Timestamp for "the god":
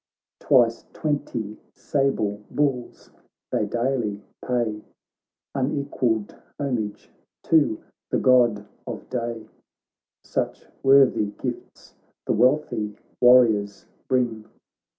8.09-8.65